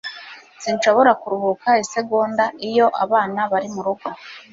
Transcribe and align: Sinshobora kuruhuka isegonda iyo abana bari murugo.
Sinshobora 0.63 1.11
kuruhuka 1.21 1.69
isegonda 1.83 2.45
iyo 2.69 2.87
abana 3.03 3.41
bari 3.51 3.69
murugo. 3.75 4.07